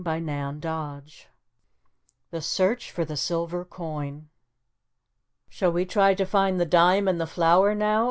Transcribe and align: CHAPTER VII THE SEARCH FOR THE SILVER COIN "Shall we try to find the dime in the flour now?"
CHAPTER 0.03 0.61
VII 0.99 1.27
THE 2.31 2.41
SEARCH 2.41 2.89
FOR 2.89 3.05
THE 3.05 3.15
SILVER 3.15 3.65
COIN 3.65 4.29
"Shall 5.47 5.71
we 5.71 5.85
try 5.85 6.15
to 6.15 6.25
find 6.25 6.59
the 6.59 6.65
dime 6.65 7.07
in 7.07 7.19
the 7.19 7.27
flour 7.27 7.75
now?" 7.75 7.99